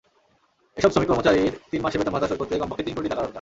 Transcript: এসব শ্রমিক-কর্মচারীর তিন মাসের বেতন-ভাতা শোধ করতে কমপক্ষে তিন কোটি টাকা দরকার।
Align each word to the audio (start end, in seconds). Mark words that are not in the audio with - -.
এসব 0.77 0.91
শ্রমিক-কর্মচারীর 0.91 1.51
তিন 1.71 1.81
মাসের 1.81 1.99
বেতন-ভাতা 1.99 2.27
শোধ 2.27 2.37
করতে 2.39 2.53
কমপক্ষে 2.59 2.85
তিন 2.85 2.95
কোটি 2.95 3.09
টাকা 3.09 3.21
দরকার। 3.21 3.29